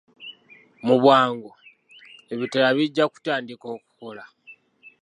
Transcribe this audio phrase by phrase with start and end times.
[0.85, 1.51] Mu bwangu
[2.33, 4.23] ebitala bijja kutandiika okukola.